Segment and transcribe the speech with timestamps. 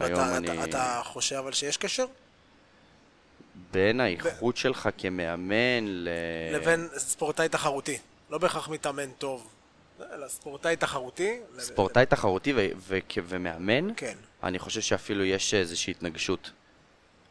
[0.00, 0.52] היום אתה, אני...
[0.52, 2.04] אתה, אתה חושב אבל שיש קשר?
[3.72, 6.08] בין האיכות שלך כמאמן ל...
[6.52, 7.98] לבין ספורטאי תחרותי.
[8.30, 9.48] לא בהכרח מתאמן טוב,
[10.14, 11.38] אלא ספורטאי תחרותי.
[11.58, 14.14] ספורטאי תחרותי ו- ו- ומאמן, כן.
[14.42, 16.50] אני חושב שאפילו יש איזושהי התנגשות.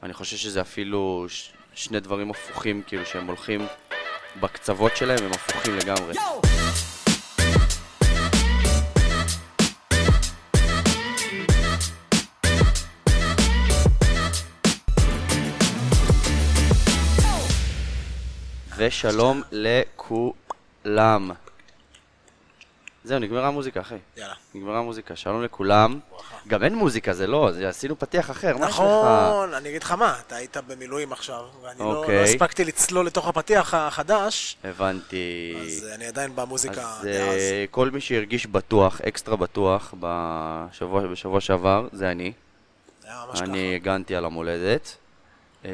[0.04, 3.68] אני חושב שזה אפילו ש- שני דברים הפוכים, כאילו שהם הולכים
[4.40, 6.14] בקצוות שלהם, הם הפוכים לגמרי.
[18.80, 21.32] ושלום לכולם.
[23.04, 23.96] זהו, נגמרה המוזיקה, אחי.
[24.18, 24.34] יאללה.
[24.56, 26.00] נגמרה המוזיקה, שלום לכולם.
[26.48, 28.80] גם אין מוזיקה, זה לא, זה עשינו פתיח אחר, מה יש לך?
[28.82, 32.24] נכון, אני אגיד לך מה, אתה היית במילואים עכשיו, ואני לא- לא אוקיי.
[32.24, 35.56] הספקתי לצלול לתוך הפתיח החדש, הבנתי.
[35.62, 37.06] אז אני עדיין במוזיקה אז.
[37.06, 42.32] אה, כל מי שהרגיש בטוח, אקסטרה בטוח, בשבוע, בשבוע שעבר, זה אני.
[43.04, 43.46] היה ממש ככה.
[43.52, 44.96] אני הגנתי על המולדת.
[45.66, 45.72] אה,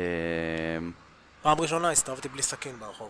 [1.46, 3.10] פעם ראשונה הסתובבתי בלי סכין ברחוב,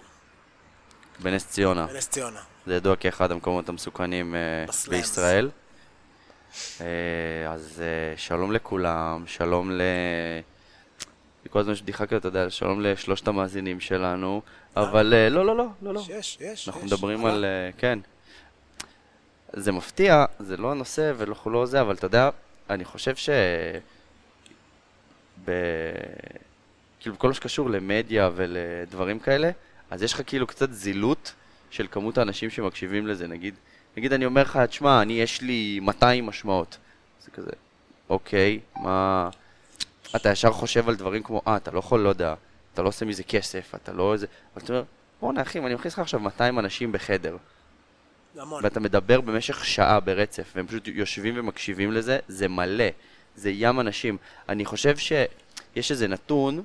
[1.19, 1.87] בנס ציונה.
[1.87, 2.39] בנס ציונה.
[2.65, 4.87] זה ידוע כאחד המקומות המסוכנים אה, בסלאמס.
[4.87, 5.49] בישראל.
[6.81, 6.85] אה,
[7.51, 9.81] אז אה, שלום לכולם, שלום ל...
[11.49, 14.41] כל הזמן יש בדיחה כזאת, אתה יודע, שלום לשלושת המאזינים שלנו,
[14.75, 15.99] אבל לא, לא, לא, לא, לא.
[15.99, 16.67] יש, יש, יש.
[16.67, 16.85] אנחנו.
[16.85, 17.25] מדברים.
[17.25, 17.45] על...
[17.77, 17.99] כן.
[19.53, 22.29] זה מפתיע, זה לא הנושא ולא לא זה, אבל אתה יודע,
[22.69, 23.29] אני חושב ש...
[27.05, 29.51] כאילו, בכל מה שקשור למדיה ולדברים כאלה,
[29.91, 31.33] אז יש לך כאילו קצת זילות
[31.69, 33.55] של כמות האנשים שמקשיבים לזה, נגיד,
[33.97, 36.77] נגיד אני אומר לך, תשמע, אני יש לי 200 משמעות.
[37.25, 37.51] זה כזה,
[38.09, 39.29] אוקיי, מה...
[40.15, 42.33] אתה ישר חושב על דברים כמו, אה, אתה לא יכול, לא יודע,
[42.73, 44.27] אתה לא עושה מזה כסף, אתה לא איזה...
[44.53, 44.83] אבל אתה אומר,
[45.19, 47.37] בואנה אחי, אני מכניס לך עכשיו 200 אנשים בחדר,
[48.37, 48.63] המון.
[48.63, 52.89] ואתה מדבר במשך שעה ברצף, והם פשוט יושבים ומקשיבים לזה, זה מלא,
[53.35, 54.17] זה ים אנשים.
[54.49, 56.63] אני חושב שיש איזה נתון,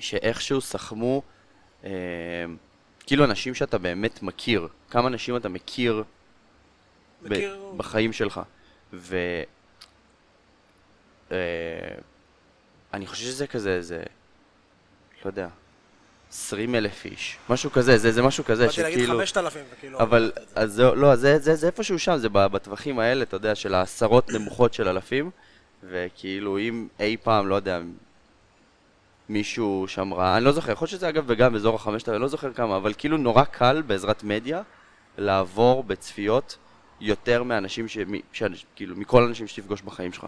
[0.00, 1.22] שאיכשהו סכמו,
[1.84, 1.90] אה,
[3.06, 6.02] כאילו אנשים שאתה באמת מכיר, כמה אנשים אתה מכיר,
[7.22, 8.40] ב- מכיר- בחיים שלך.
[8.92, 9.16] ו...
[11.32, 11.36] אה,
[12.94, 14.02] אני חושב שזה כזה, זה...
[15.24, 15.48] לא יודע,
[16.30, 19.18] 20 אלף איש, משהו כזה, זה, זה משהו כזה, באתי להגיד שכאילו...
[19.18, 19.98] 5,000 וכאילו...
[20.00, 23.54] אבל, אז זה, לא, זה, זה, זה איפשהו שם, זה ב- בטווחים האלה, אתה יודע,
[23.54, 25.30] של העשרות נמוכות של אלפים,
[25.84, 27.80] וכאילו אם אי פעם, לא יודע,
[29.28, 32.28] מישהו שם ראה, אני לא זוכר, יכול להיות שזה אגב וגם באזור החמשת, אני לא
[32.28, 34.62] זוכר כמה, אבל כאילו נורא קל בעזרת מדיה
[35.18, 36.56] לעבור בצפיות
[37.00, 37.98] יותר מאנשים, ש,
[38.32, 38.42] ש,
[38.76, 40.26] כאילו, מכל האנשים שתפגוש בחיים שלך.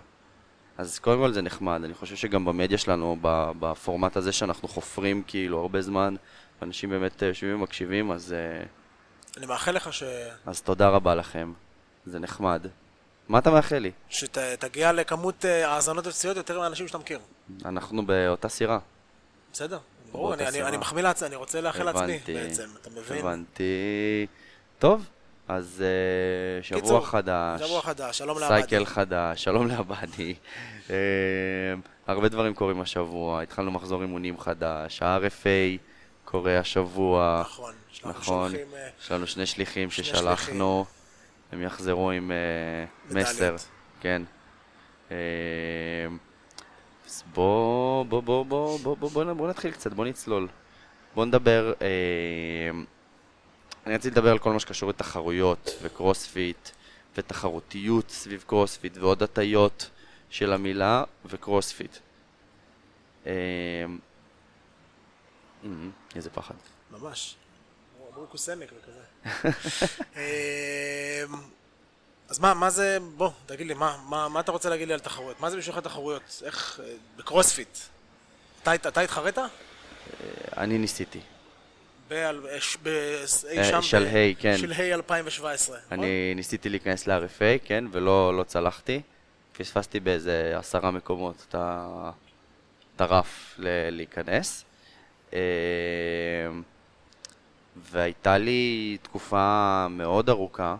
[0.78, 3.16] אז קודם כל זה נחמד, אני חושב שגם במדיה שלנו,
[3.60, 6.14] בפורמט הזה שאנחנו חופרים כאילו הרבה זמן,
[6.62, 8.32] אנשים באמת אה, יושבים ומקשיבים, אז...
[8.32, 8.64] אה,
[9.37, 10.03] אני מאחל לך ש...
[10.47, 11.53] אז תודה רבה לכם,
[12.06, 12.66] זה נחמד.
[13.28, 13.91] מה אתה מאחל לי?
[14.09, 17.19] שתגיע לכמות אה, האזנות ופציעות יותר מאנשים שאתה מכיר.
[17.65, 18.78] אנחנו באותה סירה.
[19.53, 19.78] בסדר?
[20.12, 20.62] ברור, אני- אני.
[20.62, 23.19] אני מחמיא לעצמי, אני רוצה לאחל לעצמי בעצם, אתה מבין?
[23.19, 24.27] הבנתי.
[24.78, 25.06] טוב,
[25.49, 27.61] אז אה, שבוע קיצור, חדש.
[27.62, 28.61] שבוע חדש, שלום לעבדי.
[28.61, 30.34] סייקל חדש, שלום לעבדי.
[30.91, 30.97] אה,
[32.06, 35.78] הרבה דברים קורים השבוע, התחלנו מחזור אימונים חדש, ה-RFA
[36.25, 37.41] קורה השבוע.
[37.41, 40.84] נכון, יש לנו נכון, שולחים, אה, יש לנו שני שליחים שני ששלחנו,
[41.53, 43.20] הם יחזרו עם אה.
[43.20, 43.56] מסר,
[44.00, 44.22] כן.
[45.10, 45.16] אה,
[47.06, 50.48] אז בוא, בוא, בוא, בוא, בוא, בוא, בוא, בוא נתחיל קצת, בוא נצלול.
[51.14, 52.70] בוא נדבר, אה,
[53.87, 56.69] אני רציתי לדבר על כל מה שקשור לתחרויות וקרוספיט
[57.16, 59.91] ותחרותיות סביב קרוספיט ועוד הטיות
[60.31, 61.97] של המילה וקרוספיט.
[63.26, 63.32] אה,
[65.64, 66.54] אמ, איזה פחד.
[66.91, 67.37] ממש.
[68.19, 69.01] ברוקוס עמק וכזה.
[70.17, 71.41] אמ,
[72.29, 75.01] אז מה, מה זה, בוא, תגיד לי, מה, מה, מה אתה רוצה להגיד לי על
[75.01, 75.41] תחרויות?
[75.41, 76.43] מה זה בשבילך תחרויות?
[76.45, 77.79] איך, אה, בקרוספיט.
[78.62, 79.39] אתה, אתה התחרית?
[80.56, 81.21] אני ניסיתי.
[82.12, 82.31] אה,
[82.83, 82.89] ב-
[83.49, 84.56] אי אה, שם שלהי, כן.
[84.59, 85.77] שלהי 2017.
[85.87, 85.99] נכון?
[85.99, 89.00] אני ניסיתי להיכנס ל-RFA, כן, ולא לא צלחתי.
[89.56, 93.55] פספסתי באיזה עשרה מקומות את הרף
[93.91, 94.64] להיכנס.
[97.90, 100.76] והייתה לי תקופה מאוד ארוכה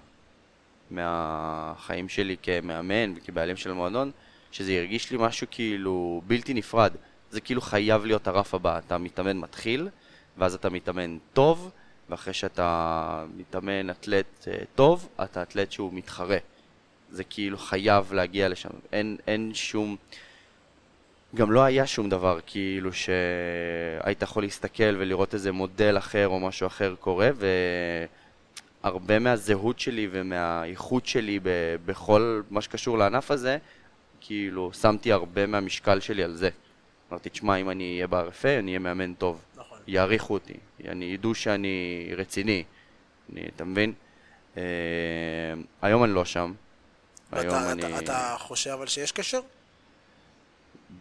[0.91, 4.11] מהחיים שלי כמאמן וכבעלים של מועדון,
[4.53, 6.93] שזה הרגיש לי משהו כאילו בלתי נפרד.
[7.31, 8.79] זה כאילו חייב להיות הרף הבא.
[8.79, 9.89] אתה מתאמן מתחיל,
[10.39, 11.71] ואז אתה מתאמן טוב,
[12.11, 16.39] ואחרי שאתה מתאמן אתלט אה, טוב, אתה אתלט שהוא מתחרה.
[17.11, 18.71] זה כאילו חייב להגיע לשם.
[18.93, 19.97] אין, אין שום...
[21.35, 26.67] גם לא היה שום דבר כאילו שהיית יכול להסתכל ולראות איזה מודל אחר או משהו
[26.67, 27.31] אחר קורה,
[28.85, 33.59] והרבה מהזהות שלי ומהאיכות שלי ב- בכל מה שקשור לענף הזה,
[34.21, 36.51] כאילו, שמתי הרבה מהמשקל שלי על זה.
[37.11, 39.45] אמרתי, תשמע, אם אני אהיה ב-RFA, אני אהיה מאמן טוב.
[39.57, 39.79] נכון.
[39.87, 40.55] יעריכו אותי,
[40.89, 42.65] אני ידעו שאני רציני,
[43.33, 43.93] אני, אתה מבין?
[44.57, 44.63] אה,
[45.83, 46.53] היום אני לא שם.
[47.33, 47.87] היום ואתה, אני...
[47.87, 49.41] אתה, אתה חושב אבל שיש קשר?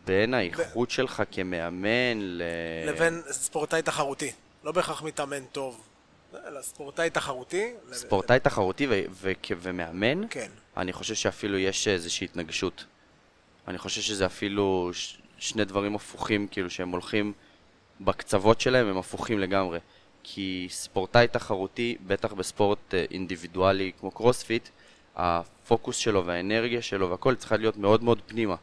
[0.05, 2.41] בין האיכות שלך כמאמן ל...
[2.87, 4.31] לבין ספורטאי תחרותי.
[4.63, 5.81] לא בהכרח מתאמן טוב,
[6.47, 7.73] אלא ספורטאי תחרותי.
[7.91, 9.31] ספורטאי תחרותי ו- ו-
[9.61, 10.49] ומאמן, כן.
[10.77, 12.85] אני חושב שאפילו יש איזושהי התנגשות.
[13.67, 17.33] אני חושב שזה אפילו ש- שני דברים הפוכים, כאילו שהם הולכים
[18.01, 19.79] בקצוות שלהם, הם הפוכים לגמרי.
[20.23, 24.69] כי ספורטאי תחרותי, בטח בספורט אה, אינדיבידואלי כמו קרוספיט,
[25.15, 28.55] הפוקוס שלו והאנרגיה שלו והכל צריכה להיות מאוד מאוד פנימה.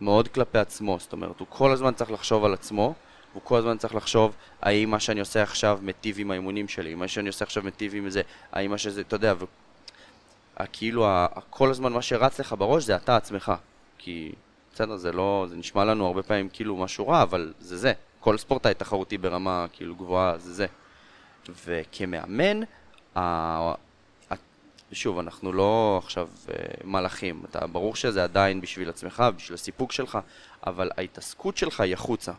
[0.00, 2.94] מאוד כלפי עצמו, זאת אומרת, הוא כל הזמן צריך לחשוב על עצמו,
[3.32, 7.08] הוא כל הזמן צריך לחשוב האם מה שאני עושה עכשיו מיטיב עם האימונים שלי, מה
[7.08, 8.22] שאני עושה עכשיו מיטיב עם זה,
[8.52, 9.44] האם מה שזה, אתה יודע, ו...
[10.72, 11.06] כאילו,
[11.50, 13.52] כל הזמן מה שרץ לך בראש זה אתה עצמך.
[13.98, 14.32] כי,
[14.74, 17.92] בסדר, זה לא, זה נשמע לנו הרבה פעמים כאילו משהו רע, אבל זה זה.
[18.20, 20.66] כל ספורטאי תחרותי ברמה כאילו גבוהה זה זה.
[21.66, 22.60] וכמאמן,
[24.96, 26.54] שוב, אנחנו לא עכשיו אה,
[26.84, 30.18] מלאכים, אתה, ברור שזה עדיין בשביל עצמך, בשביל הסיפוק שלך,
[30.66, 32.32] אבל ההתעסקות שלך היא החוצה.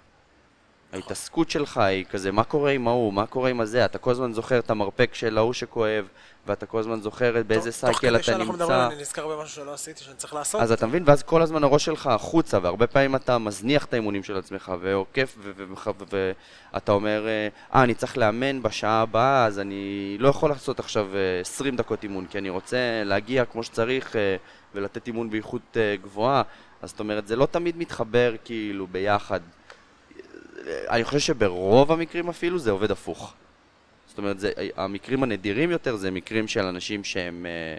[0.94, 4.34] ההתעסקות שלך היא כזה, מה קורה עם ההוא, מה קורה עם הזה, אתה כל הזמן
[4.34, 6.08] זוכר את המרפק של ההוא שכואב,
[6.48, 8.88] ואתה כל הזמן זוכר באיזה סייקל תוך כדי אתה שאנחנו מדברים, נמצא.
[8.88, 10.62] אני נזכר במשהו שלא עשיתי, שאני צריך לעשות.
[10.62, 14.24] אז אתה מבין, ואז כל הזמן הראש שלך החוצה, והרבה פעמים אתה מזניח את האימונים
[14.24, 15.38] של עצמך, ועוקף,
[16.74, 21.08] ואתה אומר, אה, אה, אני צריך לאמן בשעה הבאה, אז אני לא יכול לעשות עכשיו
[21.16, 24.36] אה, 20 דקות אימון, כי אני רוצה להגיע כמו שצריך אה,
[24.76, 26.42] ולתת אימון באיכות אה, גבוהה.
[26.82, 29.40] אז זאת אומרת, זה לא תמיד מתחבר כאילו ביחד.
[30.90, 33.34] אני חושב שברוב המקרים אפילו זה עובד הפוך.
[34.08, 37.78] זאת אומרת, זה, המקרים הנדירים יותר זה מקרים של אנשים שהם אה,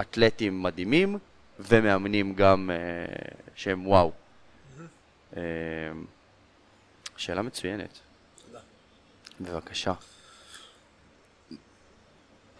[0.00, 1.18] אתלטים מדהימים
[1.58, 2.76] ומאמנים גם אה,
[3.54, 4.12] שהם וואו.
[5.36, 5.42] אה,
[7.16, 7.98] שאלה מצוינת.
[8.46, 8.60] תודה.
[9.40, 9.92] בבקשה.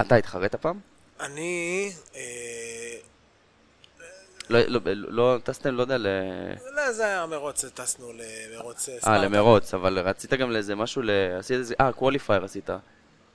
[0.00, 0.80] אתה התחרט הפעם?
[1.20, 1.90] אני...
[2.16, 2.96] אה,
[4.50, 6.06] לא, לא, לא, טסתם, לא יודע, ל...
[6.76, 9.18] לא, זה היה מרוץ, טסנו למרוץ אה, ספרטה.
[9.18, 11.10] למרוץ, אבל רצית גם לאיזה משהו, ל...
[11.38, 12.70] עשית איזה, אה, qualifier עשית.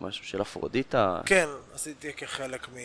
[0.02, 1.22] משהו של אפרודיטה.
[1.26, 2.78] כן, עשיתי כחלק מ...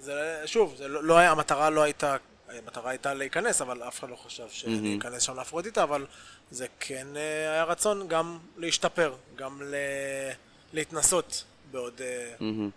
[0.00, 2.16] זה, שוב, זה לא, לא היה, המטרה לא הייתה,
[2.48, 6.06] המטרה הייתה להיכנס, אבל אף אחד לא חשב שאני אכנס שם לאפרודיטה, אבל
[6.50, 9.74] זה כן אה, היה רצון גם להשתפר, גם ל...
[10.72, 12.70] להתנסות בעוד אה, מהמם.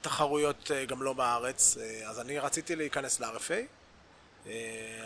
[0.00, 3.52] תחרויות אה, גם לא בארץ, אה, אז אני רציתי להיכנס ל-RFA.
[4.46, 4.52] אה,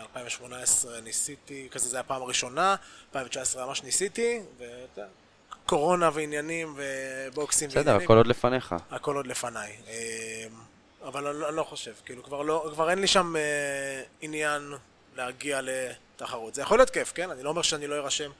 [0.01, 2.75] 2018 ניסיתי, כזה זה הפעם הראשונה,
[3.09, 5.09] 2019 ממש ניסיתי, ואתה יודע,
[5.65, 8.05] קורונה ועניינים ובוקסים בסדר, ועניינים.
[8.05, 8.75] הכל עוד לפניך.
[8.91, 9.77] הכל עוד לפניי.
[9.87, 10.45] אה,
[11.07, 13.41] אבל אני, לא- אני לא חושב, כאילו כבר, לא, כבר אין לי שם אה,
[14.21, 14.73] עניין
[15.15, 16.55] להגיע לתחרות.
[16.55, 17.29] זה יכול להיות כיף, כן?
[17.31, 18.31] אני לא אומר שאני לא ארשם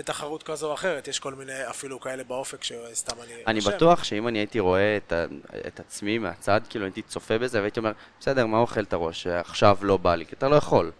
[0.00, 3.70] לתחרות כזו או אחרת, יש כל מיני אפילו כאלה באופק שסתם אני אני ארשם.
[3.70, 5.24] בטוח שאם אני הייתי רואה את, ה,
[5.66, 9.26] את עצמי מהצד, כאילו הייתי צופה בזה והייתי אומר, בסדר, מה אוכל את הראש?
[9.26, 10.90] עכשיו לא בא לי, כי אתה לא יכול,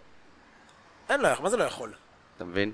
[1.09, 1.93] אין לו איך, מה זה לא יכול?
[2.37, 2.71] אתה מבין?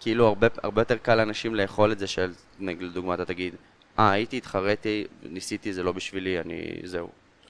[0.00, 3.54] כאילו הרבה, הרבה יותר קל לאנשים לאכול את זה של, נגיד לדוגמה, אתה תגיד,
[3.98, 6.80] אה, הייתי, התחרתי, ניסיתי, זה לא בשבילי, אני...
[6.84, 7.08] זהו.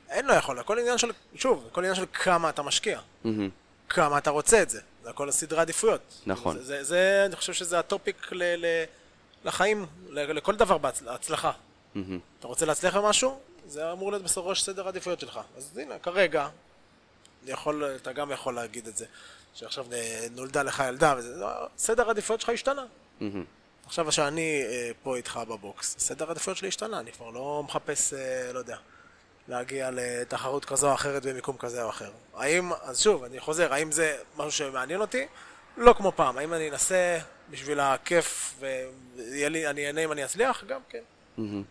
[0.09, 3.49] אין לו יכול, הכל עניין של, שוב, הכל עניין של כמה אתה משקיע, מהמם.
[3.89, 4.81] כמה אתה רוצה את זה,
[5.11, 6.01] זה הכל סדרי עדיפויות.
[6.27, 6.59] נכון.
[6.59, 8.85] זה, זה, זה, אני חושב שזה הטופיק ל, ל,
[9.45, 11.53] לחיים, ל, לכל דבר בהצלחה.
[11.95, 12.19] מהמם.
[12.39, 13.39] אתה רוצה להצליח במשהו?
[13.67, 15.41] זה אמור להיות בראש סדר העדיפויות שלך.
[15.57, 16.49] אז הנה, כרגע,
[17.43, 19.07] אני יכול, אתה גם יכול להגיד את זה,
[19.55, 19.87] שעכשיו
[20.35, 21.49] נולדה לך ילדה, וזה, לא,
[21.79, 22.85] סדר העדיפויות שלך השתנה.
[23.21, 23.45] מהמם.
[23.87, 28.53] עכשיו שאני אה, פה איתך בבוקס, סדר העדיפויות שלי השתנה, אני כבר לא מחפש, אה,
[28.53, 28.77] לא יודע,
[29.51, 32.11] להגיע לתחרות כזו או אחרת במיקום כזה או אחר.
[32.35, 35.27] האם, אז שוב, אני חוזר, האם זה משהו שמעניין אותי?
[35.77, 36.39] לא כמו פעם.
[36.39, 37.19] האם אני אנסה
[37.51, 40.65] בשביל הכיף ואני אהנה אם אני אצליח?
[40.65, 40.99] גם כן.
[41.37, 41.63] מהמם.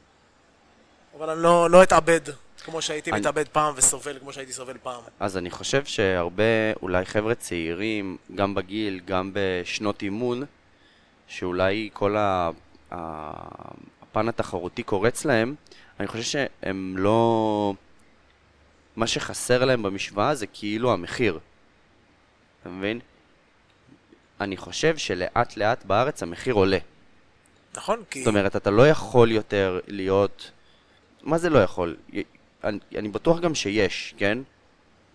[1.17, 2.19] אבל אני לא, לא אתאבד
[2.65, 5.01] כמו שהייתי אני- מתאבד פעם וסובל כמו שהייתי סובל פעם.
[5.19, 6.43] אז אני חושב שהרבה,
[6.81, 10.43] אולי חבר'ה צעירים, גם בגיל, גם בשנות אימון,
[11.27, 12.15] שאולי כל.
[12.17, 12.50] ה-
[12.91, 15.55] הפן התחרותי קורץ להם,
[16.00, 17.74] אני חושב שהם לא...
[18.96, 21.39] מה שחסר להם במשוואה זה כאילו המחיר.
[22.62, 23.00] אתה מבין?
[24.41, 26.77] אני חושב שלאט לאט בארץ המחיר עולה.
[27.75, 28.03] נכון?
[28.10, 28.20] כי...
[28.20, 30.51] זאת אומרת, אתה לא יכול יותר להיות...
[31.24, 31.98] מה זה לא יכול?
[32.63, 34.38] אני, אני בטוח גם שיש, כן?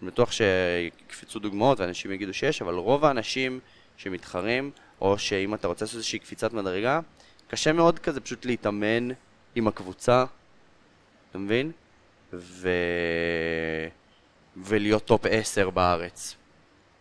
[0.03, 3.61] אני בטוח שיקפצו דוגמאות ואנשים יגידו שיש, אבל רוב האנשים
[3.97, 7.01] שמתחרים, או שאם אתה רוצה לעשות איזושהי קפיצת מדרגה,
[7.49, 9.09] קשה מאוד כזה פשוט להתאמן
[9.55, 10.25] עם הקבוצה,
[11.35, 11.73] אתה מבין?
[12.33, 12.69] ו...
[14.57, 16.35] ולהיות top 10 בארץ.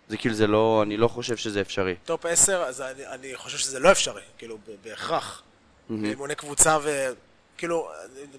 [0.07, 1.95] זה כאילו, זה לא, אני לא חושב שזה אפשרי.
[2.05, 5.43] top 10, אז אני, אני חושב שזה לא אפשרי, כאילו, בהכרח.
[5.89, 7.09] אימוני קבוצה ו...
[7.57, 7.89] כאילו,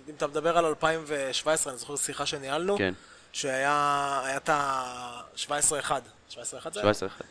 [0.09, 2.95] אם אתה מדבר על 2017, אני זוכר שיחה שניהלנו, כן,
[3.33, 5.47] שהיה היה את ה-17-1.
[5.47, 5.95] 17-1 זה היה?
[6.29, 7.25] 17 אחד.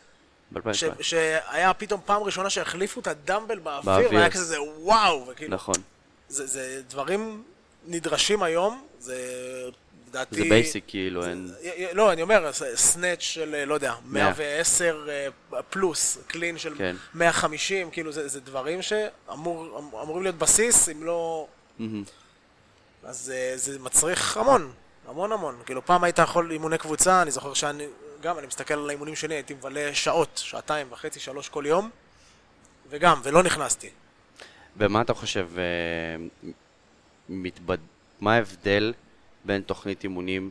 [0.52, 0.72] ב-2017.
[0.72, 4.14] ש- שהיה פתאום פעם ראשונה שהחליפו את ה dumbbell באוויר, באוויר.
[4.18, 5.74] והיה כזה וואו, וכאילו, נכון.
[6.28, 7.42] זה, זה דברים
[7.86, 9.16] נדרשים היום, זה
[10.14, 10.34] לדעתי...
[10.36, 11.48] זה basic, כאילו, אין...
[11.92, 14.24] לא, אני אומר, snatch של, אה, לא יודע, 100.
[14.24, 16.96] 110 אה, פלוס, clean של כן.
[17.14, 21.46] 150, כאילו, זה, זה דברים שאמורים להיות בסיס, אם לא...
[21.78, 22.04] מהמם.
[23.04, 24.72] אז אה, זה מצריך המון,
[25.08, 25.56] המון המון.
[25.66, 27.86] כאילו, פעם היית יכול אימוני קבוצה, אני זוכר שאני,
[28.20, 31.90] גם, אני מסתכל על האימונים שלי, הייתי מבלה שעות, שעתיים וחצי, שלוש כל יום,
[32.90, 33.90] וגם, ולא נכנסתי.
[34.76, 35.48] ומה אתה חושב,
[37.28, 37.78] מתבד...
[38.20, 38.92] מה ההבדל
[39.44, 40.50] בין תוכנית אימונים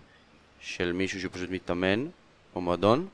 [0.62, 2.08] של מישהו שהוא פשוט מתאמן,
[2.56, 3.08] או מועדון,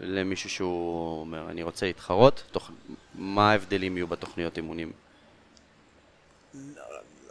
[0.00, 2.44] למישהו שהוא אומר, אני רוצה להתחרות?
[2.52, 2.70] תוך...
[3.14, 4.92] מה ההבדלים יהיו בתוכניות אימונים?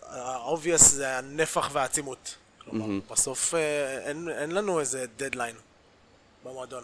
[0.03, 2.35] ה-obvious זה הנפח והעצימות.
[2.57, 5.55] כלומר, בסוף אה, אין, אין לנו איזה דדליין
[6.43, 6.83] במועדון.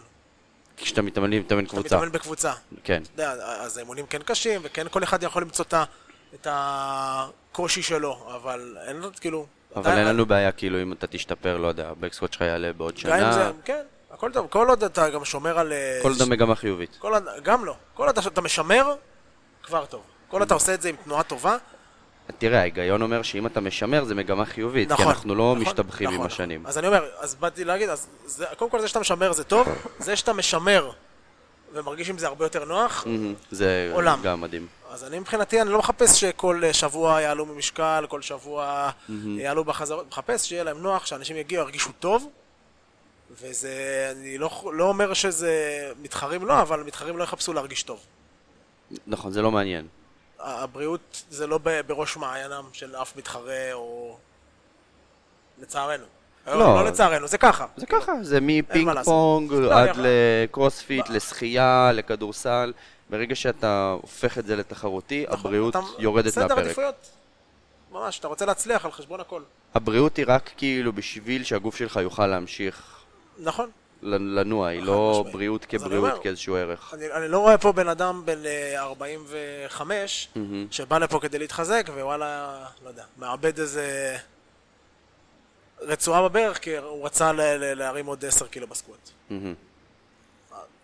[0.76, 1.96] כשאתה מתאמן, מתאמן קבוצה.
[1.96, 2.52] מתאמן בקבוצה.
[2.84, 5.84] כן, אתה יודע, אז האימונים כן קשים, וכן כל אחד יכול למצוא את ה-
[6.34, 9.46] את הקושי שלו, אבל אין לו, כאילו...
[9.76, 13.12] אבל אין לנו בעיה, כאילו, אם אתה תשתפר, לא יודע, הבקסקוט שלך יעלה בעוד גם
[13.12, 15.72] אם זה, שנה, כן, הכל טוב, כל עוד אתה גם שומר על...
[15.72, 16.96] אה, כל עוד המגמה חיובית.
[16.98, 17.12] כל
[17.42, 17.74] גם לא.
[17.94, 18.94] כל עוד אתה משמר,
[19.62, 20.02] כבר טוב.
[20.28, 21.56] כל עוד אתה עושה את זה עם תנועה טובה,
[22.38, 25.06] תראה, ההיגיון אומר שאם אתה משמר זה מגמה חיובית, כי נכון.
[25.06, 26.60] אנחנו לא נכון, משתבחים עם נכון, השנים.
[26.60, 26.68] נכון.
[26.68, 29.68] אז אני אומר, אז באתי להגיד, אז זה, קודם כל זה שאתה משמר זה טוב,
[29.98, 30.90] זה שאתה משמר
[31.72, 33.06] ומרגיש עם זה הרבה יותר נוח,
[33.50, 34.20] זה עולם.
[34.22, 34.66] גם מדהים.
[34.90, 38.90] אז אני מבחינתי, אני לא מחפש שכל שבוע יעלו ממשקל, כל שבוע
[39.36, 42.28] יעלו בחזרות, מחפש שיהיה להם נוח, שאנשים יגיעו, ירגישו טוב,
[43.30, 45.52] וזה, אני לא, לא אומר שזה
[46.02, 48.00] מתחרים לא, אבל מתחרים לא יחפשו להרגיש טוב.
[49.06, 49.88] נכון, זה לא מעניין.
[50.38, 54.16] הבריאות זה לא בראש מעיינם של אף מתחרה, או...
[55.58, 56.04] לצערנו.
[56.46, 56.58] לא.
[56.58, 57.66] לא לצערנו, זה ככה.
[57.76, 59.02] זה ככה, זה מפינג.
[59.04, 62.72] פונג לא, עד לקרוספיט, לשחייה, לכדורסל.
[63.10, 66.64] ברגע שאתה הופך את זה לתחרותי, נכון, הבריאות יורדת סדר מהפרק.
[66.64, 67.10] עדיפויות.
[67.92, 69.42] ממש, אתה רוצה להצליח על חשבון הכל.
[69.74, 73.02] הבריאות היא רק כאילו בשביל שהגוף שלך יוכל להמשיך
[73.38, 73.70] נכון.
[74.02, 75.24] לנוע, היא לא.
[75.32, 76.94] בריאות כבריאות, כאיזשהו ערך.
[76.94, 80.66] אני, אני לא רואה פה בן אדם בן אה, 45 מהמם.
[80.70, 84.16] שבא לפה כדי להתחזק, ווואלה, לא יודע, מאבד איזה
[85.86, 89.10] רצועה בברך, כי הוא רצה להרים עוד 10 קילו ב squat.
[89.30, 89.54] מהמם.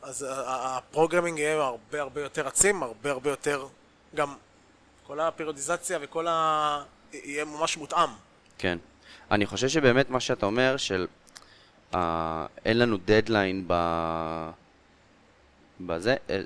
[0.03, 3.67] אז ה- ה- ה programming יהיה הרבה הרבה יותר עצים, הרבה הרבה יותר,
[4.15, 4.35] גם
[5.07, 6.83] כל ה periodization וכל ה...
[7.13, 8.09] יהיה ממש מותאם.
[8.59, 8.79] כן.
[9.31, 11.07] אני חושב שבאמת מה שאתה אומר, של
[11.95, 13.75] אה, אין לנו דדליין ב...
[15.81, 16.41] בזה, אה,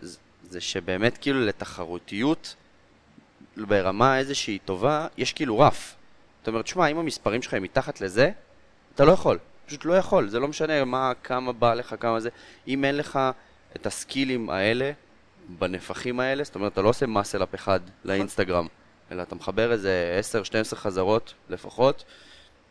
[0.50, 2.54] זה שבאמת כאילו לתחרותיות
[3.56, 5.94] ברמה איזושהי טובה, יש כאילו רף.
[6.42, 8.30] זאת אומרת, שמע, אם המספרים שלך הם מתחת לזה,
[8.94, 9.38] אתה לא יכול.
[9.66, 10.28] פשוט לא יכול.
[10.28, 12.28] זה לא משנה מה, כמה בא לך, כמה זה.
[12.68, 13.18] אם אין לך
[13.76, 14.92] את הסקילים האלה,
[15.48, 18.66] בנפחים האלה, זאת אומרת, אתה לא עושה מאסל-אפ אחד לאינסטגרם,
[19.12, 20.20] אלא אתה מחבר איזה
[20.72, 22.04] 10-12 חזרות לפחות.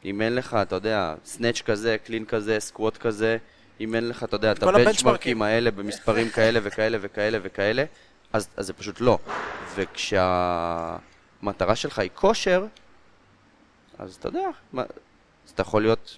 [0.06, 3.38] אם אין לך, אתה יודע, סנאץ' כזה, קלין כזה, סקווט כזה,
[3.80, 5.42] אם אין לך, אתה יודע, את הבנצ'מרקים.
[5.42, 7.84] האלה במספרים כאלה וכאלה וכאלה וכאלה,
[8.34, 9.18] אז, אז זה פשוט לא.
[9.76, 12.66] וכשהמטרה שלך היא כושר,
[14.02, 14.84] אז אתה יודע, מה,
[15.46, 16.18] אז אתה יכול להיות,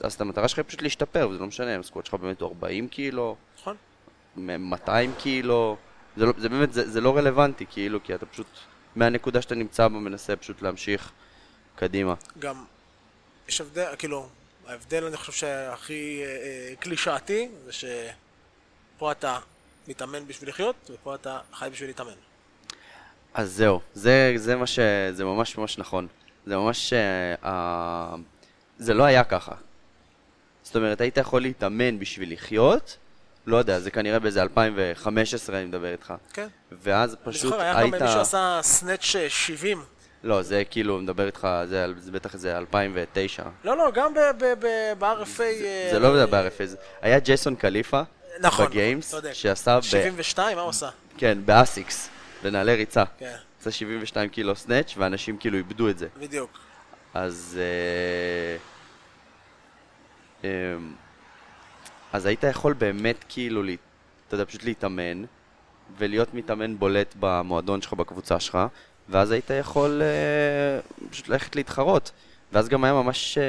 [0.00, 2.88] אז המטרה שלך היא פשוט להשתפר, וזה לא משנה, אם הסקווט שלך באמת הוא 40
[2.88, 3.76] קילו, נכון?
[4.36, 5.76] 200 קילו,
[6.16, 8.46] זה, לא, זה באמת, זה, זה לא רלוונטי, כאילו, כי אתה פשוט,
[8.96, 11.12] מהנקודה שאתה נמצא בה, מנסה פשוט להמשיך
[11.76, 12.14] קדימה.
[12.38, 12.64] גם
[13.48, 14.28] יש הבדל, כאילו,
[14.66, 19.38] ההבדל אני חושב שהכי אה, אה, קלישאתי זה שפה אתה
[19.88, 22.12] מתאמן בשביל לחיות ופה אתה חי בשביל להתאמן.
[23.34, 24.78] אז זהו, זה, זה מה ש...
[25.12, 26.06] זה ממש ממש נכון.
[26.48, 26.92] זה ממש...
[27.42, 27.46] Uh,
[28.78, 29.52] זה לא היה ככה.
[30.62, 32.96] זאת אומרת, היית יכול להתאמן בשביל לחיות,
[33.46, 36.14] לא יודע, זה כנראה באיזה 2015 אני מדבר איתך.
[36.32, 36.46] כן.
[36.82, 37.94] ואז אני פשוט זוכר, היה היית...
[37.94, 39.82] גם מישהו עשה סנאץ' 70.
[40.22, 43.42] לא, זה כאילו, מדבר איתך, זה, זה בטח איזה 2009.
[43.64, 45.42] לא, לא, גם ב-RFA...
[45.92, 48.02] זה לא יודע ב-RFA, זה- היה ג'ייסון קליפה
[48.40, 49.32] נכון, בגיימס, צודק.
[49.32, 49.82] שעשה ב...
[49.82, 50.88] 72, מה הוא עושה?
[51.18, 52.08] כן, באסיקס,
[52.42, 53.04] בנעלי ריצה.
[53.18, 56.08] כן, עשה 72 קילו סנאץ', ואנשים כאילו איבדו את זה.
[56.20, 56.58] בדיוק.
[57.14, 57.58] אז...
[57.60, 58.56] אה,
[60.44, 60.92] אמ,
[62.12, 63.62] אז היית יכול באמת כאילו,
[64.26, 65.24] אתה יודע, פשוט להתאמן,
[65.98, 68.58] ולהיות מתאמן בולט במועדון שלך, בקבוצה שלך,
[69.08, 72.12] ואז היית יכול אה, פשוט ללכת להתחרות.
[72.52, 73.44] ואז גם היה ממש אה,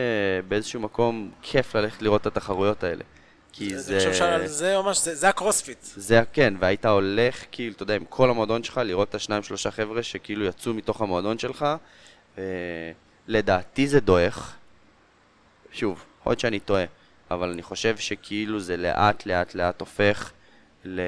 [0.47, 3.03] באיזשהו מקום כיף ללכת לראות את התחרויות האלה.
[3.51, 3.97] כי אני זה...
[3.97, 4.13] חושב
[4.47, 5.77] שזה ממש, זה זה הקרוספיט.
[5.83, 9.71] זה כן, והיית הולך, כאילו, אתה יודע, עם כל המועדון שלך, לראות את השניים שלושה
[9.71, 11.65] חבר'ה שכאילו יצאו מתוך המועדון שלך.
[12.37, 12.43] אה,
[13.27, 14.55] לדעתי זה דועך.
[15.71, 16.85] שוב, להיות שאני טועה,
[17.31, 20.31] אבל אני חושב שכאילו זה לאט לאט לאט הופך
[20.85, 21.01] ל...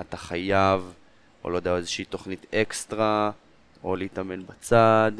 [0.00, 0.92] אתה חייב,
[1.44, 3.30] או לא יודע, איזושהי תוכנית אקסטרה,
[3.84, 5.12] או להתאמן בצד,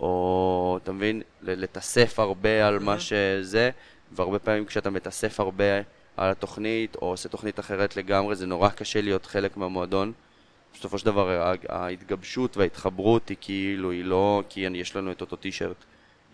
[0.00, 3.70] או, אתה מבין, לתאסף הרבה על מה שזה,
[4.12, 5.64] והרבה פעמים כשאתה מתאסף הרבה
[6.16, 10.12] על התוכנית, או עושה תוכנית אחרת לגמרי, זה נורא קשה להיות חלק מהמועדון.
[10.78, 15.36] בסופו של דבר ההתגבשות וההתחברות היא כאילו, היא לא כי אני- יש לנו את אותו
[15.36, 15.76] טישרט.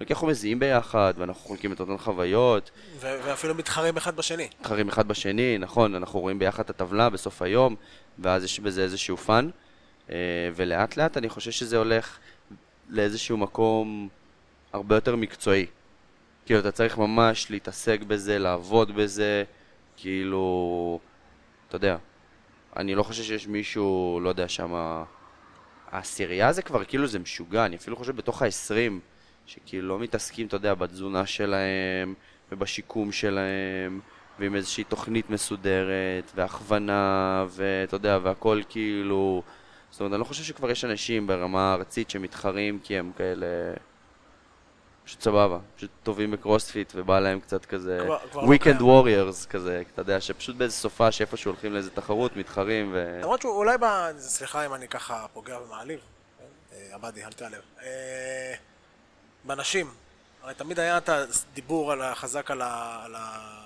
[0.06, 4.48] כי אנחנו מזיעים ביחד, ואנחנו חולקים את אותן חוויות, ו- ואפילו מתחרים אחד בשני.
[4.60, 7.76] מתחרים אחד בשני, נכון, אנחנו רואים ביחד את הטבלה בסוף היום,
[8.18, 9.50] ואז יש בזה איזשהו fun,
[10.10, 10.16] אה,
[10.56, 12.18] ולאט לאט אני חושב שזה הולך
[12.88, 14.08] לאיזשהו מקום
[14.72, 15.66] הרבה יותר מקצועי.
[16.46, 19.44] כאילו, אתה צריך ממש להתעסק בזה, לעבוד בזה,
[19.96, 20.98] כאילו,
[21.68, 21.96] אתה יודע,
[22.76, 25.04] אני לא חושב שיש מישהו, לא יודע, שמה...
[25.92, 28.92] העשירייה זה כבר כאילו זה משוגע, אני אפילו חושב בתוך ה-20,
[29.46, 32.14] שכאילו לא מתעסקים, אתה יודע, בתזונה שלהם,
[32.52, 34.00] ובשיקום שלהם,
[34.38, 39.42] ועם איזושהי תוכנית מסודרת, והכוונה, ואתה יודע, והכל כאילו...
[39.90, 43.46] זאת אומרת, אני לא חושב שכבר יש אנשים ברמה ארצית שמתחרים כי הם כאלה...
[45.04, 50.20] פשוט סבבה, פשוט טובים בקרוספיט ובא להם קצת כזה לא weekend warriors כזה, אתה יודע,
[50.20, 53.18] שפשוט באיזה סופה שאיפשהו הולכים לאיזה תחרות, מתחרים ו...
[53.22, 53.84] למרות שהוא אולי ב...
[54.18, 56.00] סליחה אם אני ככה פוגע ומעליב,
[56.38, 56.44] כן?
[56.72, 57.60] אה, עבדי, אל תיעלב.
[57.82, 58.54] אה,
[59.44, 59.90] בנשים,
[60.42, 63.02] הרי תמיד היה את הדיבור על החזק על ה...
[63.04, 63.62] על ה...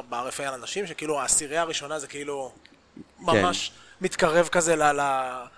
[0.00, 2.52] ב-RFA על הנשים, שכאילו העשירייה הראשונה זה כאילו
[3.18, 3.72] ממש
[4.02, 4.82] מתקרב כזה ל...
[4.82, 5.00] ל...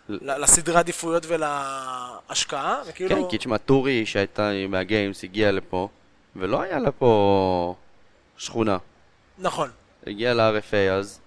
[0.09, 0.43] ל...
[0.43, 3.17] לסדרי עדיפויות ולהשקעה, וכאילו...
[3.17, 5.89] כן, כי תשמע, טורי שהייתה מהגיימס הגיעה לפה,
[6.37, 7.75] ולא היה לה פה
[8.39, 8.79] שכונה.
[9.39, 9.71] נכון.
[10.07, 11.21] הגיעה ל-RFA אז,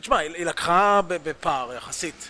[0.00, 2.28] תשמע, היא היא לקחה בפער יחסית.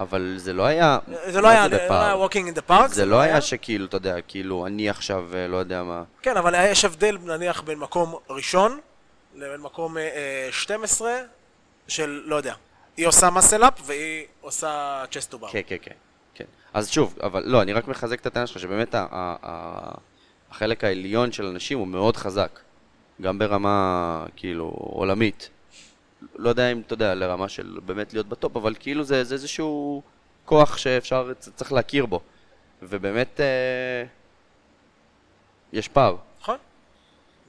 [0.00, 0.98] אבל זה לא היה...
[1.26, 1.94] זה לא היה זה לא?
[1.94, 5.48] היה walking in the park, זה לא היה שכאילו, אתה יודע, כאילו, אני עכשיו, אה,
[5.48, 6.02] לא יודע מה...
[6.22, 8.78] כן, אבל יש הבדל נניח בין מקום ראשון
[9.34, 11.12] לבין מקום אה, אה, 12
[11.88, 12.54] של, לא יודע,
[12.98, 15.48] היא עושה מסל-אפ והיא עושה צ'סט טו בר.
[15.48, 15.94] כן, כן, כן,
[16.34, 16.44] כן.
[16.74, 19.94] אז שוב, אבל לא, אני רק מחזק את הטענה שלך, שבאמת ה- ה- ה-
[20.50, 22.60] החלק העליון של אנשים הוא מאוד חזק.
[23.22, 25.50] גם ברמה, כאילו, עולמית.
[26.36, 30.02] לא יודע אם, אתה יודע, לרמה של באמת להיות בטופ, אבל כאילו זה, זה איזשהו
[30.44, 32.20] כוח שאפשר, צריך להכיר בו.
[32.82, 34.04] ובאמת, אה,
[35.72, 36.16] יש פער.
[36.40, 36.56] נכון?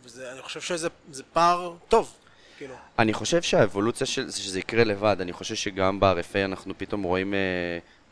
[0.03, 2.13] וזה, אני חושב שזה זה פער טוב,
[2.59, 2.73] כאילו.
[2.99, 7.33] אני חושב שהאבולוציה של זה שזה יקרה לבד, אני חושב שגם ב-RFA אנחנו פתאום רואים
[7.33, 7.39] אה,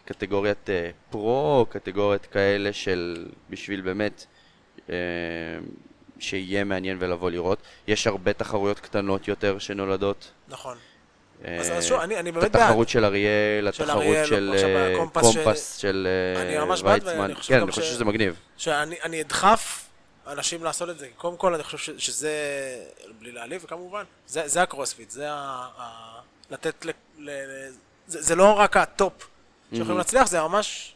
[0.06, 4.26] קטגוריית אה, פרו, קטגוריות כאלה של בשביל באמת
[4.90, 4.96] אה,
[6.20, 7.60] שיהיה מעניין ולבוא לראות.
[7.88, 10.32] יש הרבה תחרויות קטנות יותר שנולדות.
[10.48, 10.78] נכון.
[11.46, 14.56] אז- אז שוב, אני- אני באמת את התחרות של אריאל, התחרות של
[15.22, 17.20] קומפס של אה, אני ממש בעד, ויצמן.
[17.22, 18.40] ואני חושב כן, אני חושב שזה מגניב.
[18.58, 19.87] שאני אני אדחף
[20.28, 21.10] אנשים לעשות את זה.
[21.18, 22.32] קודם כל, אני חושב ש, שזה,
[23.20, 26.90] בלי להעליב כמובן, זה, זה הקרוספיט, זה ה, ה, לתת ל...
[27.18, 27.30] ל
[28.08, 29.14] זה, זה לא רק ה top
[29.74, 30.94] שיכולים להצליח, זה ממש...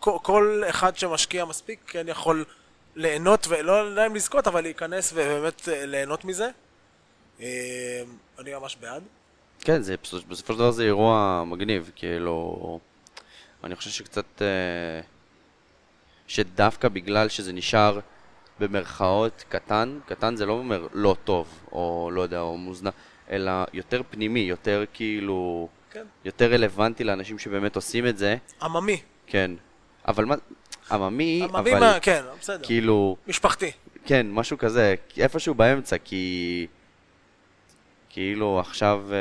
[0.00, 2.44] כל, כל אחד שמשקיע מספיק כן יכול
[2.96, 6.48] ליהנות, ולא יודע אם לזכות, אבל להיכנס ובאמת אה, ליהנות מזה.
[7.40, 8.02] אה,
[8.38, 9.02] אני ממש בעד.
[9.60, 12.78] כן, זה, בסופו- בסופו של דבר זה אירוע מגניב, כאילו...
[13.64, 14.42] אני חושב שקצת...
[14.42, 15.00] אה,
[16.26, 17.98] שדווקא בגלל שזה נשאר
[18.60, 22.94] במרכאות קטן, קטן זה לא אומר לא טוב, או לא יודע, או מוזנח,
[23.30, 25.68] אלא יותר פנימי, יותר כאילו...
[25.90, 26.04] כן.
[26.24, 29.00] יותר רלוונטי לאנשים שבאמת עושים את זה, עממי.
[29.26, 29.50] כן.
[30.08, 30.34] אבל מה...
[30.90, 32.66] עממי, עממי, אבל מה, כן, בסדר.
[32.66, 33.16] כאילו...
[33.28, 33.70] משפחתי.
[34.04, 36.66] כן, משהו כזה, איפשהו באמצע, כי...
[38.10, 39.16] כאילו עכשיו, אה,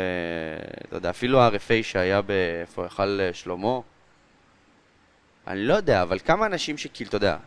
[0.88, 2.32] אתה יודע, אפילו ה-RFA שהיה ב...
[2.62, 3.80] איפה יכל אה, שלמה,
[5.48, 7.38] אני לא יודע, אבל כמה אנשים שכאילו, אתה יודע,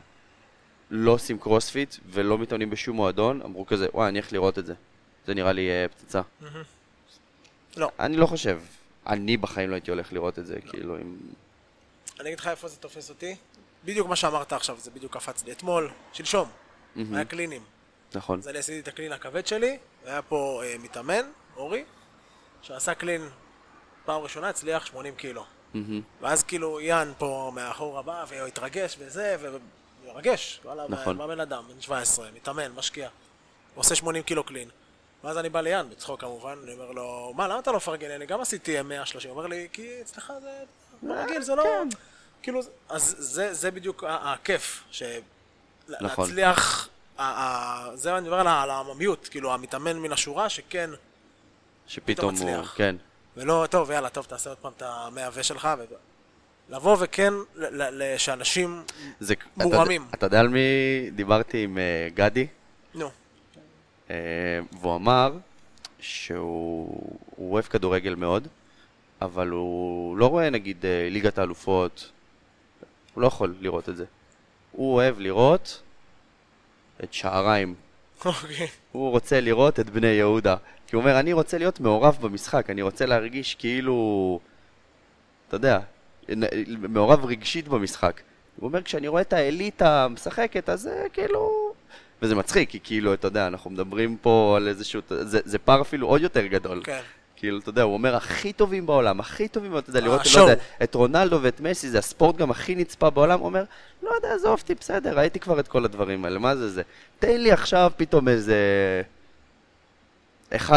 [0.91, 4.75] לא עושים קרוספיט ולא מתאמנים בשום מועדון, אמרו כזה, וואי, אני הולך לראות את זה.
[5.27, 6.21] זה נראה לי אה, פצצה.
[7.77, 7.91] לא.
[8.01, 8.61] אני לא חושב.
[9.07, 11.17] אני בחיים לא הייתי הולך לראות את זה, כאילו, אם...
[12.21, 13.37] אני אגיד לך איפה זה תופס אותי.
[13.85, 16.49] בדיוק מה שאמרת עכשיו, זה בדיוק קפץ לי אתמול, שלשום,
[16.97, 17.63] היה קלינים.
[18.15, 18.39] נכון.
[18.39, 21.25] אז אני עשיתי את הקלין הכבד שלי, והיה פה אה, מתאמן,
[21.57, 21.85] אורי,
[22.63, 23.29] שעשה קלין
[24.05, 25.45] פעם ראשונה, הצליח 80 קילו.
[25.75, 26.01] מהמם.
[26.21, 28.97] ואז כאילו יאן פה מאחור הבא, והוא התרגש
[30.65, 31.17] וואלה, נכון.
[31.17, 33.09] מה בן אדם, בן 17, מתאמן, משקיע.
[33.75, 34.69] עושה 80 קילו קלין.
[35.25, 38.17] ואז אני בא ליאן, בצחוק כמובן, אני אומר לו, מה, למה אתה לא מפרגן לי?
[38.17, 39.31] אני גם עשיתי 130.
[39.31, 40.65] הוא אומר לי, כי אצלך זה...
[41.09, 41.65] רגיל, זה לא...
[42.43, 44.85] כאילו, אז זה, זה בדיוק הכיף,
[46.01, 46.27] נכון.
[46.27, 46.89] שלהצליח,
[47.95, 50.91] זה אני מדבר על העממיות, כאילו המתאמן מן השורה שכן,
[51.87, 52.65] שפתאום הוא.
[52.65, 52.97] כן.
[53.37, 55.85] ולא, טוב, יאללה, טוב, תעשה עוד פעם את המאה ו שלך, ו...
[56.69, 57.33] לבוא וכן,
[58.17, 58.83] שאנשים,
[59.21, 60.07] זה, מורמים.
[60.09, 60.61] אתה, אתה יודע על מי
[61.15, 62.47] דיברתי עם אה, גדי?
[62.95, 63.11] נו,
[64.11, 64.17] אה,
[64.81, 65.33] והוא אמר
[66.01, 68.49] שהוא הוא אוהב כדורגל מאוד,
[69.23, 72.11] אבל הוא לא רואה נגיד אה, ליגת האלופות,
[73.15, 74.05] הוא לא יכול לראות את זה.
[74.73, 75.83] הוא אוהב לראות
[77.05, 77.75] את שעריים.
[78.25, 80.57] אוקיי, הוא רוצה לראות את בני יהודה.
[80.87, 84.41] כי הוא אומר, אני רוצה להיות מעורב במשחק, אני רוצה להרגיש כאילו,
[85.49, 85.79] אתה יודע,
[86.89, 88.21] מעורב רגשית במשחק.
[88.57, 91.73] הוא אומר, כשאני רואה את האליטה משחקת, אז זה כאילו...
[92.23, 95.01] וזה מצחיק, כי כאילו, אתה יודע, אנחנו מדברים פה על איזשהו...
[95.09, 96.81] זה, זה פער אפילו עוד יותר גדול.
[96.85, 97.01] כן.
[97.37, 100.41] כאילו, אתה יודע, הוא אומר, הכי טובים בעולם, הכי טובים, אתה יודע, לראות, לא.
[100.41, 103.65] יודע, את רונלדו ואת מסי, זה הספורט גם הכי נצפה בעולם, הוא אומר,
[104.03, 106.83] לא יודע, עזוב אותי, בסדר, ראיתי כבר את כל הדברים האלה, מה זה זה?
[107.19, 108.57] תן לי עכשיו פתאום איזה
[110.57, 110.73] 1-0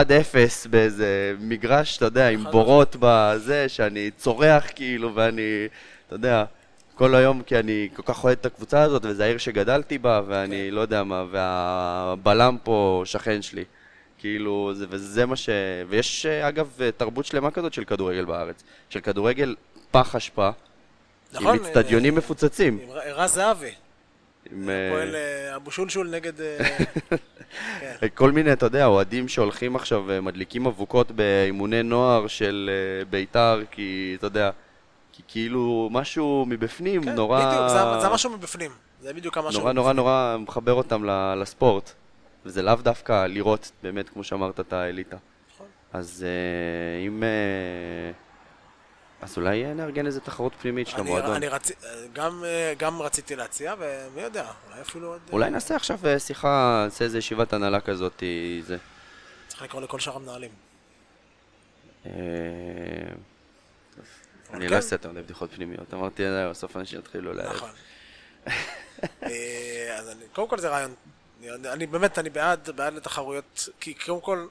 [0.69, 5.67] באיזה מגרש, אתה יודע, עם בורות בזה, שאני צורח כאילו, ואני,
[6.07, 6.43] אתה יודע,
[6.95, 10.67] כל היום כי אני כל כך אוהד את הקבוצה הזאת, וזו העיר שגדלתי בה, ואני
[10.69, 10.75] כן.
[10.75, 13.63] לא יודע מה, והבלם פה שכן שלי.
[14.19, 15.49] כאילו, זה, וזה מה ש...
[15.89, 18.63] ויש אגב תרבות שלמה כזאת של כדורגל בארץ.
[18.89, 19.55] של כדורגל
[19.91, 20.49] פח אשפה,
[21.33, 22.79] נכון, עם אצטדיונים אה, מפוצצים.
[22.83, 23.71] עם רז זהבי,
[24.51, 26.41] עם אה, פועל אה, אבו שולשול נגד...
[26.41, 26.57] אה,
[27.99, 28.07] כן.
[28.15, 32.69] כל מיני, אתה יודע, אוהדים שהולכים עכשיו ומדליקים אבוקות באימוני נוער של
[33.09, 34.49] בית"ר, כי, אתה יודע,
[35.13, 37.45] כי כאילו משהו מבפנים כן, נורא...
[37.45, 38.71] בדיוק, זה- זה משהו מבפנים.
[39.01, 41.03] זה בדיוק המשהו נורא נורא נורא מחבר אותם
[41.37, 41.91] לספורט.
[42.45, 45.17] וזה לאו דווקא לראות, באמת, כמו שאמרת, את האליטה.
[45.55, 45.67] נכון.
[45.93, 46.25] אז
[47.07, 47.23] אם...
[49.21, 51.35] אז אולי נארגן איזה תחרות פנימית של המועדון.
[51.35, 51.73] אני רצי-
[52.13, 52.43] גם,
[52.77, 55.21] גם רציתי להציע, ומי יודע, אולי אפילו עוד...
[55.31, 58.27] אולי נעשה עכשיו אה, שיחה, נעשה איזה ישיבת הנהלה כזאת, אה,
[58.65, 58.77] זה.
[59.47, 60.51] צריך לקרוא לכל שאר המנהלים.
[62.05, 62.11] אה,
[64.53, 64.71] אני כן.
[64.71, 67.41] לא אעשה יותר מדי בדיחות פנימיות, אמרתי, "אה, בסוף אנשים יתחילו ל...
[67.49, 67.69] נכון.
[69.97, 70.93] אז אני, קודם כל זה רעיון.
[71.65, 74.47] אני, באמת, אני בעד, בעד לתחרויות, כי קודם כל,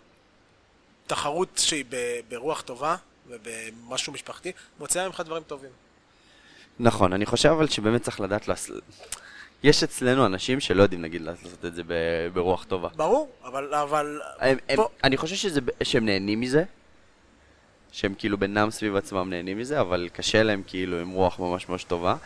[1.07, 1.85] תחרות שהיא
[2.29, 2.97] ברוח טובה
[3.29, 5.71] ובמשהו משפחתי, מוציאה ממך דברים טובים.
[6.79, 8.83] נכון, אני חושב אבל שבאמת צריך לדעת לעשות...
[9.63, 11.83] יש אצלנו אנשים שלא יודעים, נגיד, לעשות את זה
[12.33, 12.89] ברוח טובה.
[12.97, 16.65] ברור, אבל, אבל, הם, הם, פה- אני חושב שזה, שהם נהנים מזה,
[17.93, 21.85] שהם כאילו בינם סביב עצמם נהנים מזה, אבל קשה להם כאילו עם רוח ממש ממש
[21.85, 22.17] טובה,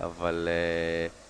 [0.00, 0.48] אבל...
[0.48, 1.29] Uh,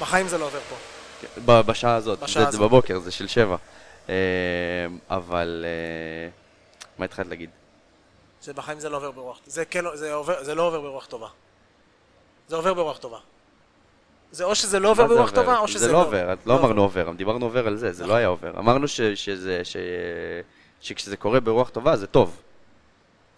[0.00, 0.76] בחיים זה לא עובר פה.
[1.44, 2.60] ב- בשעה הזאת, בשעה זה, זה הזאת.
[2.60, 3.56] בבוקר, זה של שבע.
[4.06, 4.10] Uh,
[5.10, 5.64] אבל...
[6.28, 7.50] Uh, מה התחלת להגיד?
[8.42, 11.06] זה בחיים זה לא עובר ברוח, זה כן, לא- זה, עובר, זה לא עובר ברוח
[11.06, 11.28] טובה.
[12.48, 13.18] זה עובר ברוח טובה.
[14.32, 15.42] זה או שזה לא עובר זה ברוח עובר?
[15.42, 16.64] טובה, או שזה זה לא עובר, לא עובר.
[16.64, 18.18] אמרנו עובר, דיברנו עובר על זה, זה לא נכון.
[18.18, 18.50] היה עובר.
[18.58, 19.76] אמרנו ש- שזה, ש-
[20.80, 22.42] שכשזה קורה ברוח טובה זה טוב.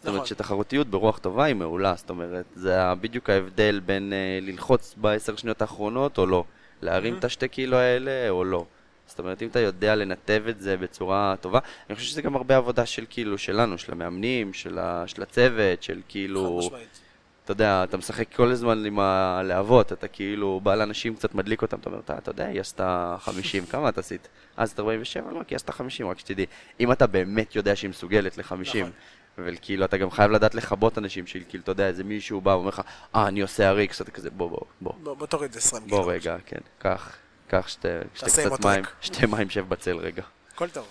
[0.03, 0.27] זאת אומרת נכון.
[0.27, 5.63] שתחרותיות ברוח טובה היא מעולה, זאת אומרת, זה בדיוק ההבדל בין אה, ללחוץ בעשר שניות
[5.63, 6.45] האחרונות או לא,
[6.83, 7.19] להרים.
[7.19, 8.65] את השתי קילו האלה או לא.
[9.07, 12.57] זאת אומרת, אם אתה יודע לנתב את זה בצורה טובה, אני חושב שזה גם הרבה
[12.57, 16.61] עבודה של כאילו, שלנו, של המאמנים, של, ה, של הצוות, של כאילו...
[16.61, 17.01] חד משמעית.
[17.45, 21.79] אתה יודע, אתה משחק כל הזמן עם הלהבות, אתה כאילו בא לאנשים, קצת מדליק אותם,
[21.79, 24.29] אתה אומר, אתה, יודע, היא עשתה 50, כמה את עשית?
[24.57, 25.33] אז את 47?
[25.33, 26.47] לא, כי היא עשתה 50, רק שתדעי.
[26.81, 28.91] אם אתה באמת יודע שהיא מסוגלת ל-50, נכון.
[29.39, 32.83] וכאילו, אתה גם חייב לדעת לכבות אנשים, שכאילו, אתה יודע, איזה מישהו בא ואומר לך,
[33.15, 36.07] אה, אני עושה אריקס, אתה כזה, בוא, בוא, בוא, בוא, בוא תוריד 20 בוא קילו.
[36.07, 37.17] רגע, כן, קח,
[37.49, 38.85] קח שתי, שתי קצת מים.
[39.01, 40.23] שתי מים, שב בצל רגע.
[40.55, 40.87] הכל טוב.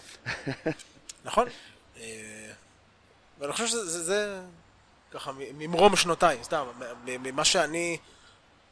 [1.25, 1.47] נכון?
[1.99, 2.51] אה,
[3.39, 4.41] ואני חושב שזה זה, זה
[5.11, 6.65] ככה ממרום שנותיי, סתם,
[7.05, 7.97] ממה שאני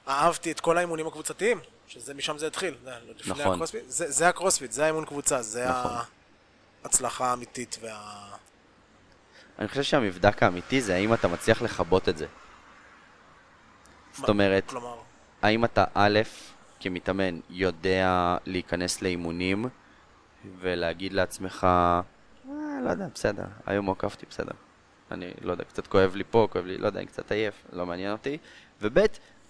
[0.07, 2.91] אהבתי את כל האימונים הקבוצתיים, שזה משם זה התחיל, זה,
[3.27, 3.53] נכון.
[3.53, 5.91] הקרוספיט, זה, זה הקרוספיט, זה האימון קבוצה, זה נכון.
[6.83, 8.29] ההצלחה האמיתית וה...
[9.59, 12.25] אני חושב שהמבדק האמיתי זה האם אתה מצליח לכבות את זה.
[14.13, 14.97] זאת אומרת, כלומר,
[15.41, 16.19] האם אתה א',
[16.79, 19.65] כמתאמן, יודע להיכנס לאימונים
[20.59, 22.01] ולהגיד לעצמך, אה,
[22.83, 24.51] לא יודע, בסדר, היום עקפתי, בסדר.
[25.11, 27.85] אני לא יודע, קצת כואב לי פה, כואב לי, לא יודע, אני קצת עייף, לא
[27.85, 28.37] מעניין אותי.
[28.81, 28.99] וב',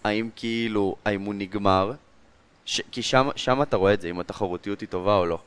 [0.03, 1.91] האם כאילו האימון נגמר,
[2.65, 2.81] ש...
[2.91, 5.39] כי שם, שם אתה רואה את זה, אם התחרותיות היא טובה או לא.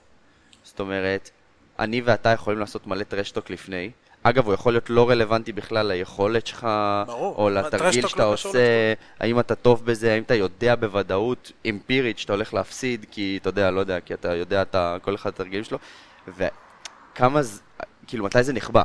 [0.65, 1.31] זאת אומרת,
[1.79, 3.91] אני ואתה יכולים לעשות מלא טרשטוק לפני,
[4.23, 6.67] אגב, הוא יכול להיות לא רלוונטי בכלל ליכולת שלך,
[7.07, 7.37] ברור.
[7.37, 12.19] או לתרגיל טרשטוק שאתה לא עושה, האם אתה טוב בזה, האם אתה יודע בוודאות אמפירית
[12.19, 15.31] שאתה הולך להפסיד, כי אתה יודע, לא יודע, כי אתה יודע את ה- כל אחד
[15.31, 15.79] התרגילים שלו,
[16.29, 17.41] וכמה,
[18.07, 18.83] כאילו, מתי זה נכבה?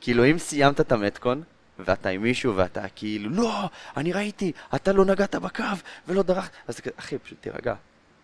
[0.00, 1.42] כאילו, אם סיימת את המטקון,
[1.78, 5.62] ואתה עם מישהו, ואתה כאילו, לא, אני ראיתי, אתה לא נגעת בקו,
[6.08, 7.74] ולא דרכת, אז אחי, פשוט תירגע,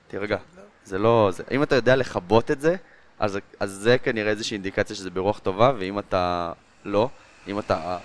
[0.09, 0.37] תירגע.
[0.85, 2.77] זה לא, זה, אם אתה יודע לכבות את זה,
[3.19, 6.53] אז, אז זה כנראה איזושהי אינדיקציה שזה ברוח טובה, ואם אתה
[6.85, 7.09] לא,
[7.49, 7.99] אם אתה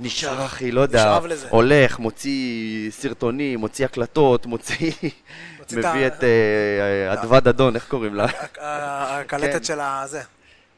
[0.00, 1.18] נשאר, אחי, לא יודע.
[1.48, 4.92] הולך, מוציא סרטונים, מוציא הקלטות, מוציא,
[5.58, 8.26] מוציא את מביא ה- את אה, אדווה דדון, איך קוראים לה?
[8.60, 9.64] הקלטת כן.
[9.64, 10.22] של הזה.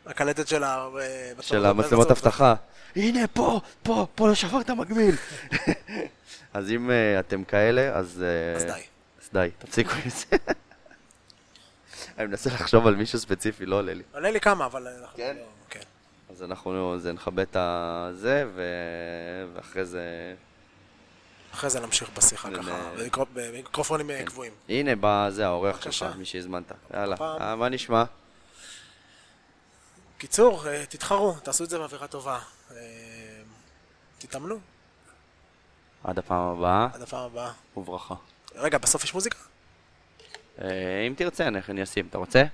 [0.07, 0.89] הקלטת של ה...
[1.01, 2.55] אה, של המצלמות אבטחה.
[2.97, 5.15] הנה, פה, פה, פה שברת מגביל.
[6.55, 8.23] אז אם אה, אתם כאלה, אז...
[8.23, 8.83] אה, אז די.
[9.23, 10.37] אז די, תפסיקו עם זה.
[12.19, 14.03] אני מנסה לחשוב על מישהו ספציפי, לא עולה לי.
[14.15, 15.37] עולה לי כמה, אבל כן?
[15.39, 15.43] לא...
[15.71, 15.81] כן.
[16.31, 18.45] אז אנחנו, נכבה את הזה,
[19.55, 20.35] ואחרי זה...
[21.55, 24.53] אחרי זה נמשיך בשיחה ככה, במיקרו- במיקרופונים אה, קבועים.
[24.69, 25.83] הנה בא, זה האורח.
[25.91, 26.73] שלך, מי שהזמנת.
[26.95, 27.17] יאללה,
[27.57, 28.05] מה נשמע?
[30.19, 32.39] קיצור, אה, תתחרו, תעשו את זה באווירה טובה.
[32.71, 32.77] אה,
[34.19, 34.59] תתאמנו,
[36.05, 37.53] עד הפעם הבאה, עד הפעם הבאה.
[37.77, 38.15] וברכה.
[38.55, 39.39] רגע, בסוף יש מוזיקה?
[40.63, 42.07] אה, אם תרצה, אני אני אשים.
[42.11, 42.45] אתה רוצה?